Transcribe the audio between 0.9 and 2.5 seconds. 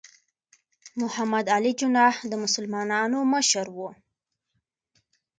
محمد علي جناح د